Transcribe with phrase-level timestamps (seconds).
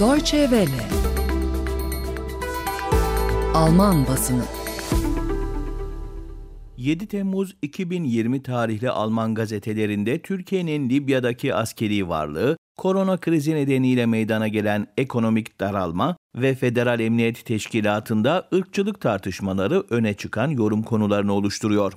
[0.00, 0.88] Deutsche Welle
[3.54, 4.42] Alman basını
[6.76, 14.86] 7 Temmuz 2020 tarihli Alman gazetelerinde Türkiye'nin Libya'daki askeri varlığı, korona krizi nedeniyle meydana gelen
[14.96, 21.92] ekonomik daralma ve Federal Emniyet Teşkilatı'nda ırkçılık tartışmaları öne çıkan yorum konularını oluşturuyor.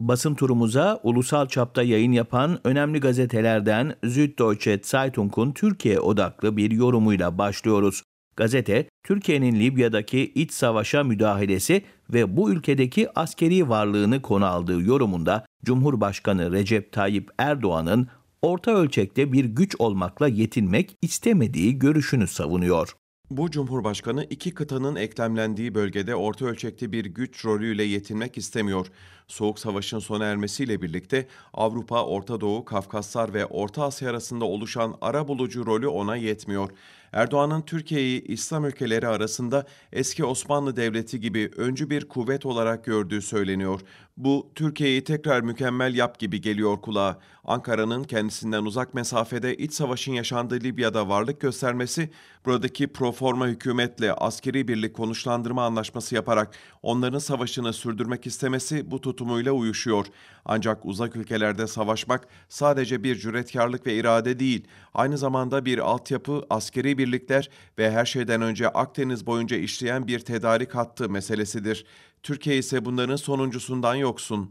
[0.00, 8.02] Basın turumuza ulusal çapta yayın yapan önemli gazetelerden Süddeutsche Zeitung'un Türkiye odaklı bir yorumuyla başlıyoruz.
[8.36, 11.82] Gazete, Türkiye'nin Libya'daki iç savaşa müdahalesi
[12.12, 18.08] ve bu ülkedeki askeri varlığını konu aldığı yorumunda Cumhurbaşkanı Recep Tayyip Erdoğan'ın
[18.42, 22.92] orta ölçekte bir güç olmakla yetinmek istemediği görüşünü savunuyor.
[23.30, 28.86] Bu Cumhurbaşkanı iki kıtanın eklemlendiği bölgede orta ölçekte bir güç rolüyle yetinmek istemiyor.
[29.28, 35.28] Soğuk Savaş'ın sona ermesiyle birlikte Avrupa, Orta Doğu, Kafkaslar ve Orta Asya arasında oluşan ara
[35.28, 36.70] bulucu rolü ona yetmiyor.
[37.12, 43.80] Erdoğan'ın Türkiye'yi İslam ülkeleri arasında eski Osmanlı Devleti gibi öncü bir kuvvet olarak gördüğü söyleniyor.
[44.16, 47.18] Bu Türkiye'yi tekrar mükemmel yap gibi geliyor kulağa.
[47.44, 52.10] Ankara'nın kendisinden uzak mesafede iç savaşın yaşandığı Libya'da varlık göstermesi,
[52.46, 60.06] buradaki proforma hükümetle askeri birlik konuşlandırma anlaşması yaparak onların savaşını sürdürmek istemesi bu tutumuyla uyuşuyor.
[60.44, 66.98] Ancak uzak ülkelerde savaşmak sadece bir cüretkarlık ve irade değil, aynı zamanda bir altyapı, askeri
[66.98, 71.86] birlikler ve her şeyden önce Akdeniz boyunca işleyen bir tedarik hattı meselesidir.
[72.22, 74.50] Türkiye ise bunların sonuncusundan yoksun.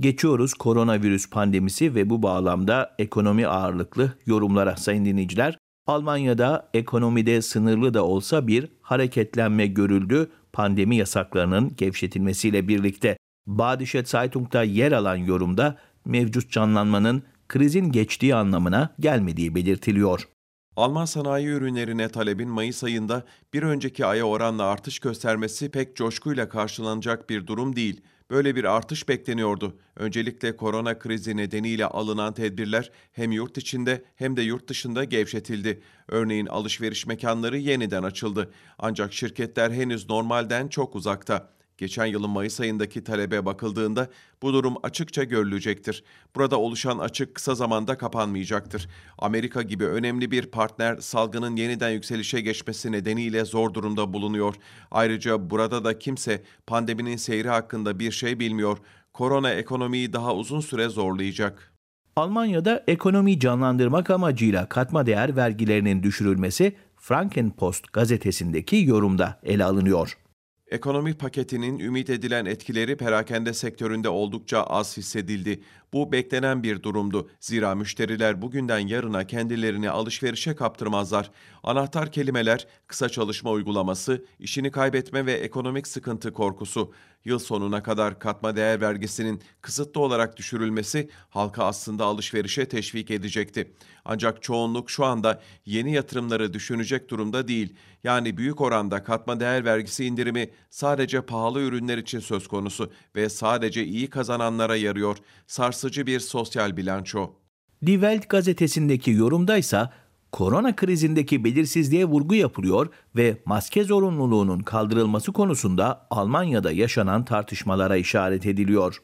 [0.00, 5.58] Geçiyoruz koronavirüs pandemisi ve bu bağlamda ekonomi ağırlıklı yorumlara sayın dinleyiciler.
[5.86, 13.18] Almanya'da ekonomide sınırlı da olsa bir hareketlenme görüldü pandemi yasaklarının gevşetilmesiyle birlikte.
[13.48, 20.28] Badische Zeitung'da yer alan yorumda mevcut canlanmanın krizin geçtiği anlamına gelmediği belirtiliyor.
[20.76, 27.30] Alman sanayi ürünlerine talebin Mayıs ayında bir önceki aya oranla artış göstermesi pek coşkuyla karşılanacak
[27.30, 28.00] bir durum değil.
[28.30, 29.76] Böyle bir artış bekleniyordu.
[29.96, 35.82] Öncelikle korona krizi nedeniyle alınan tedbirler hem yurt içinde hem de yurt dışında gevşetildi.
[36.08, 38.50] Örneğin alışveriş mekanları yeniden açıldı.
[38.78, 41.57] Ancak şirketler henüz normalden çok uzakta.
[41.78, 44.08] Geçen yılın Mayıs ayındaki talebe bakıldığında
[44.42, 46.04] bu durum açıkça görülecektir.
[46.36, 48.88] Burada oluşan açık kısa zamanda kapanmayacaktır.
[49.18, 54.54] Amerika gibi önemli bir partner salgının yeniden yükselişe geçmesi nedeniyle zor durumda bulunuyor.
[54.90, 58.78] Ayrıca burada da kimse pandeminin seyri hakkında bir şey bilmiyor.
[59.12, 61.72] Korona ekonomiyi daha uzun süre zorlayacak.
[62.16, 70.18] Almanya'da ekonomiyi canlandırmak amacıyla katma değer vergilerinin düşürülmesi Frankenpost gazetesindeki yorumda ele alınıyor.
[70.70, 75.62] Ekonomi paketinin ümit edilen etkileri perakende sektöründe oldukça az hissedildi.
[75.92, 77.30] Bu beklenen bir durumdu.
[77.40, 81.30] Zira müşteriler bugünden yarına kendilerini alışverişe kaptırmazlar.
[81.62, 86.92] Anahtar kelimeler kısa çalışma uygulaması, işini kaybetme ve ekonomik sıkıntı korkusu.
[87.24, 93.72] Yıl sonuna kadar katma değer vergisinin kısıtlı olarak düşürülmesi halka aslında alışverişe teşvik edecekti.
[94.04, 97.74] Ancak çoğunluk şu anda yeni yatırımları düşünecek durumda değil.
[98.04, 103.84] Yani büyük oranda katma değer vergisi indirimi sadece pahalı ürünler için söz konusu ve sadece
[103.84, 105.16] iyi kazananlara yarıyor.
[105.46, 107.30] Sars sarsıcı bir sosyal bilanço.
[107.86, 109.88] Die Welt gazetesindeki yorumda ise
[110.32, 119.02] korona krizindeki belirsizliğe vurgu yapılıyor ve maske zorunluluğunun kaldırılması konusunda Almanya'da yaşanan tartışmalara işaret ediliyor.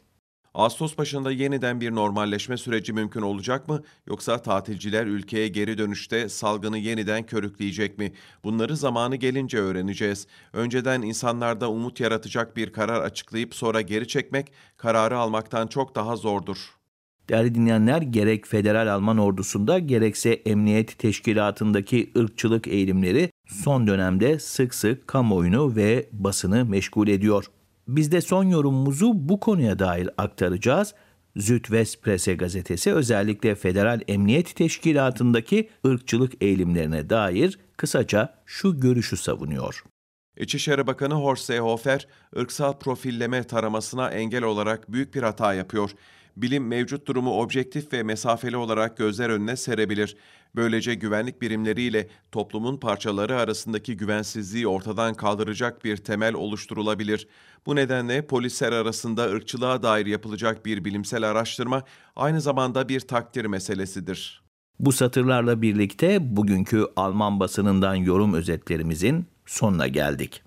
[0.54, 6.78] Ağustos başında yeniden bir normalleşme süreci mümkün olacak mı yoksa tatilciler ülkeye geri dönüşte salgını
[6.78, 8.12] yeniden körükleyecek mi?
[8.44, 10.26] Bunları zamanı gelince öğreneceğiz.
[10.52, 16.83] Önceden insanlarda umut yaratacak bir karar açıklayıp sonra geri çekmek kararı almaktan çok daha zordur.
[17.28, 25.08] Değerli dinleyenler gerek Federal Alman ordusunda gerekse emniyet teşkilatındaki ırkçılık eğilimleri son dönemde sık sık
[25.08, 27.44] kamuoyunu ve basını meşgul ediyor.
[27.88, 30.94] Biz de son yorumumuzu bu konuya dair aktaracağız.
[31.38, 39.84] Südwestpresse gazetesi özellikle Federal Emniyet Teşkilatı'ndaki ırkçılık eğilimlerine dair kısaca şu görüşü savunuyor.
[40.36, 42.06] İçişleri Bakanı Horst Seehofer,
[42.36, 45.90] ırksal profilleme taramasına engel olarak büyük bir hata yapıyor
[46.36, 50.16] bilim mevcut durumu objektif ve mesafeli olarak gözler önüne serebilir.
[50.56, 57.28] Böylece güvenlik birimleriyle toplumun parçaları arasındaki güvensizliği ortadan kaldıracak bir temel oluşturulabilir.
[57.66, 61.82] Bu nedenle polisler arasında ırkçılığa dair yapılacak bir bilimsel araştırma
[62.16, 64.44] aynı zamanda bir takdir meselesidir.
[64.80, 70.43] Bu satırlarla birlikte bugünkü Alman basınından yorum özetlerimizin sonuna geldik.